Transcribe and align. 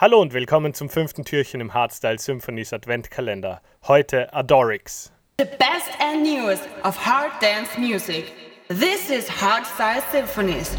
Hallo 0.00 0.20
und 0.20 0.32
willkommen 0.32 0.74
zum 0.74 0.88
fünften 0.88 1.24
Türchen 1.24 1.60
im 1.60 1.74
Hardstyle 1.74 2.20
Symphonies 2.20 2.72
Adventkalender. 2.72 3.60
Heute 3.88 4.32
Adorix. 4.32 5.10
The 5.40 5.44
best 5.44 5.90
and 5.98 6.22
newest 6.22 6.62
of 6.84 6.96
hard 7.04 7.32
dance 7.42 7.76
music. 7.76 8.32
This 8.68 9.10
is 9.10 9.28
Hardstyle 9.28 10.00
Symphonies. 10.12 10.76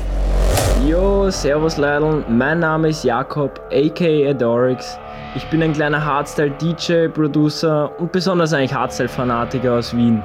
Yo, 0.87 1.29
servus 1.29 1.75
Leidl, 1.75 2.23
mein 2.29 2.59
Name 2.59 2.87
ist 2.87 3.03
Jakob, 3.03 3.59
aka 3.73 4.29
Adorix. 4.29 4.97
Ich 5.35 5.43
bin 5.49 5.61
ein 5.63 5.73
kleiner 5.73 6.05
Hardstyle-DJ, 6.05 7.09
Producer 7.09 7.91
und 7.99 8.13
besonders 8.13 8.53
eigentlich 8.53 8.73
Hardstyle-Fanatiker 8.73 9.73
aus 9.73 9.93
Wien. 9.93 10.23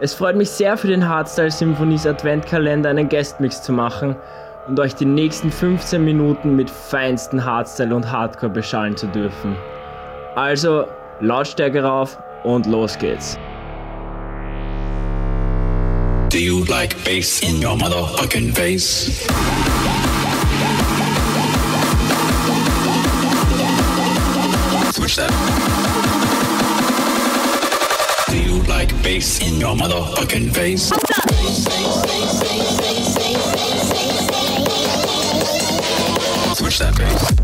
Es 0.00 0.14
freut 0.14 0.34
mich 0.34 0.50
sehr 0.50 0.76
für 0.76 0.88
den 0.88 1.08
Hardstyle 1.08 1.52
Symphonies 1.52 2.08
Adventkalender 2.08 2.90
einen 2.90 3.08
Guestmix 3.08 3.62
zu 3.62 3.72
machen 3.72 4.16
und 4.66 4.80
euch 4.80 4.94
die 4.94 5.04
nächsten 5.04 5.50
15 5.50 6.02
Minuten 6.04 6.56
mit 6.56 6.70
feinsten 6.70 7.44
Hardstyle 7.44 7.94
und 7.94 8.10
Hardcore 8.10 8.52
beschallen 8.52 8.96
zu 8.96 9.06
dürfen. 9.08 9.56
Also 10.34 10.86
Lautstärke 11.20 11.82
rauf 11.82 12.18
und 12.44 12.66
los 12.66 12.98
geht's. 12.98 13.38
Do 16.30 16.38
you 16.38 16.64
like 16.64 16.96
bass 17.04 17.40
in 17.42 17.62
your 17.62 17.76
motherfucking 17.76 18.52
face? 18.54 19.24
Switch 24.92 25.16
that. 25.16 25.30
Do 28.28 28.36
you 28.36 28.62
like 28.64 28.90
bass 29.04 29.38
in 29.38 29.60
your 29.60 29.76
motherfucking 29.76 30.52
face? 30.52 30.90
That 36.78 36.96
bass. 36.98 37.43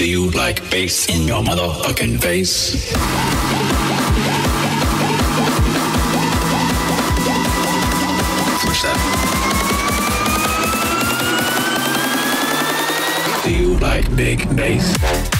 Do 0.00 0.08
you 0.08 0.30
like 0.30 0.70
bass 0.70 1.10
in 1.10 1.28
your 1.28 1.42
motherfucking 1.42 2.22
face? 2.22 2.72
Switch 8.62 8.80
that. 8.80 8.96
Do 13.44 13.50
you 13.52 13.76
like 13.76 14.16
big 14.16 14.56
bass? 14.56 15.39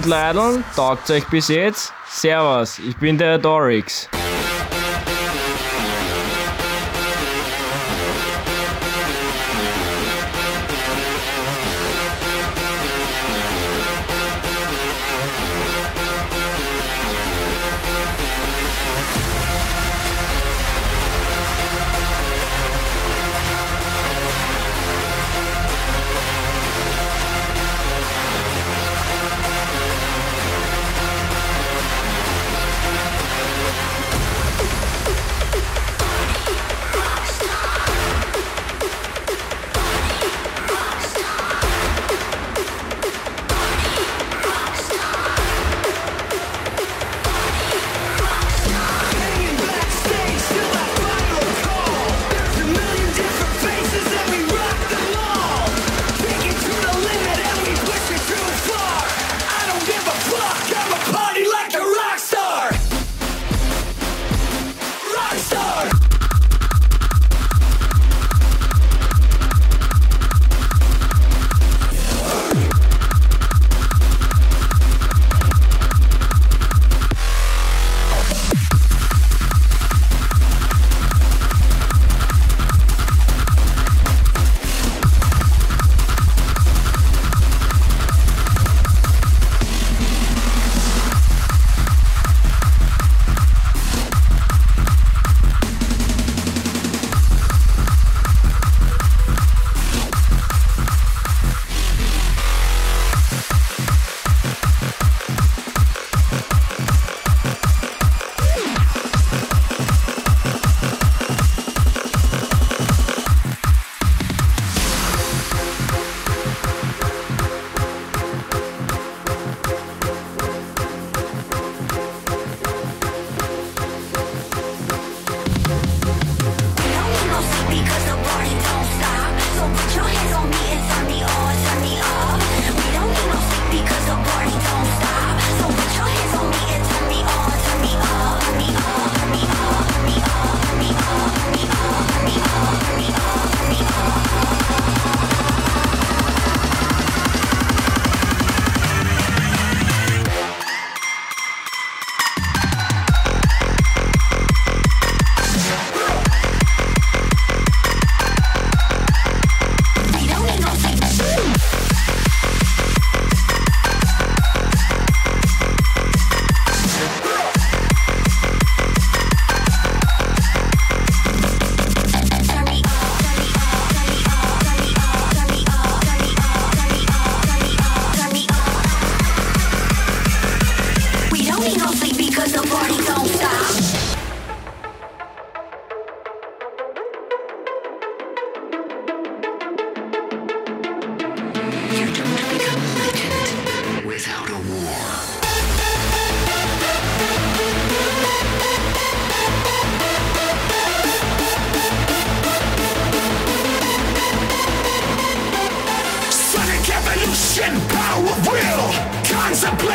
Und 0.00 0.06
Leidl, 0.06 0.64
taugt 0.74 1.10
euch 1.10 1.26
bis 1.26 1.48
jetzt? 1.48 1.92
Servus, 2.08 2.78
ich 2.78 2.96
bin 2.96 3.18
der 3.18 3.36
Dorix. 3.36 4.08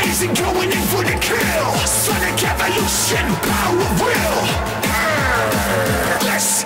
Rising, 0.05 0.33
going 0.33 0.71
in 0.71 0.81
for 0.87 1.03
the 1.03 1.17
kill. 1.19 1.73
Sonic 1.85 2.43
evolution, 2.43 3.25
power 3.41 3.87
will. 4.01 4.45
This 6.21 6.65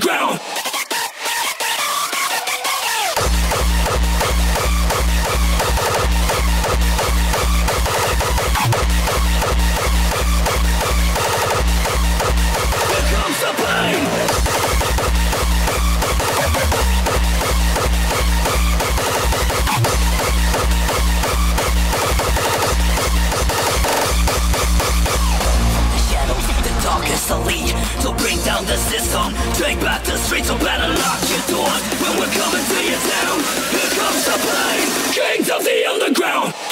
ground. 0.00 0.27
Down 28.58 28.66
the 28.66 28.76
system. 28.76 29.34
Take 29.54 29.80
back 29.80 30.02
the 30.04 30.16
streets, 30.16 30.48
so 30.48 30.58
better 30.58 30.88
lock 30.88 31.20
your 31.30 31.56
doors. 31.56 31.82
When 32.02 32.18
we're 32.18 32.34
coming 32.34 32.64
to 32.64 32.78
your 32.84 32.98
town 32.98 33.38
Here 33.70 33.90
comes 33.98 34.24
the 34.24 34.36
pain 34.46 34.86
Kings 35.12 35.50
of 35.50 35.64
the 35.64 35.86
underground 35.86 36.67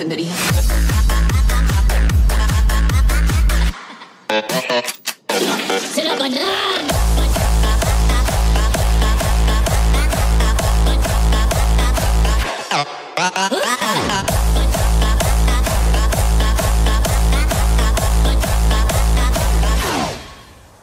sendiri. 0.00 0.24
Silakan. 5.92 6.32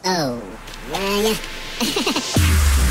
Oh, 0.08 0.38
yeah. 0.94 1.34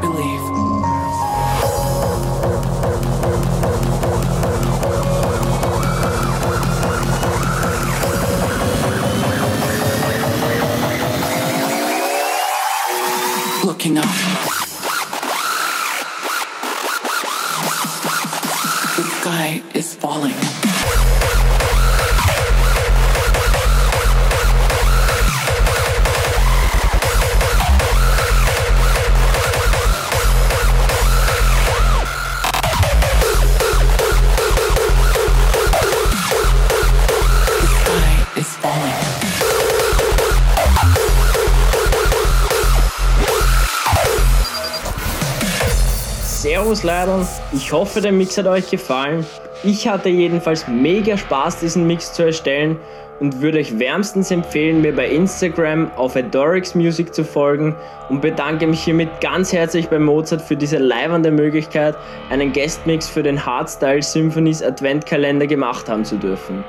believe. 0.00 0.57
Servus 46.68 46.82
Leute, 46.82 47.26
ich 47.54 47.72
hoffe 47.72 48.02
der 48.02 48.12
Mix 48.12 48.36
hat 48.36 48.46
euch 48.46 48.70
gefallen. 48.70 49.24
Ich 49.64 49.88
hatte 49.88 50.10
jedenfalls 50.10 50.68
mega 50.68 51.16
Spaß 51.16 51.60
diesen 51.60 51.86
Mix 51.86 52.12
zu 52.12 52.24
erstellen 52.24 52.76
und 53.20 53.40
würde 53.40 53.56
euch 53.56 53.78
wärmstens 53.78 54.30
empfehlen, 54.30 54.82
mir 54.82 54.94
bei 54.94 55.08
Instagram 55.08 55.90
auf 55.96 56.14
Adorix 56.14 56.74
Music 56.74 57.14
zu 57.14 57.24
folgen 57.24 57.74
und 58.10 58.20
bedanke 58.20 58.66
mich 58.66 58.82
hiermit 58.82 59.08
ganz 59.22 59.50
herzlich 59.50 59.88
bei 59.88 59.98
Mozart 59.98 60.42
für 60.42 60.56
diese 60.56 60.76
leibende 60.76 61.30
Möglichkeit, 61.30 61.96
einen 62.28 62.52
Guestmix 62.52 63.08
für 63.08 63.22
den 63.22 63.46
Hardstyle 63.46 64.02
Symphonies 64.02 64.62
Adventkalender 64.62 65.46
gemacht 65.46 65.88
haben 65.88 66.04
zu 66.04 66.16
dürfen. 66.16 66.64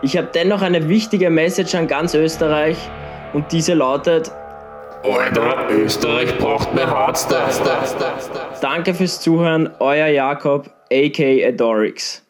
Ich 0.00 0.16
habe 0.16 0.28
dennoch 0.32 0.62
eine 0.62 0.88
wichtige 0.88 1.28
Message 1.28 1.74
an 1.74 1.88
ganz 1.88 2.14
Österreich 2.14 2.76
und 3.32 3.50
diese 3.50 3.74
lautet 3.74 4.30
Alter, 5.04 5.68
Österreich 5.70 6.36
braucht 6.38 6.74
mehr 6.74 6.90
Hardstyle. 6.90 7.40
Danke 8.60 8.94
fürs 8.94 9.20
Zuhören, 9.20 9.70
euer 9.78 10.08
Jakob, 10.08 10.70
aka 10.90 11.48
Adorix. 11.48 12.22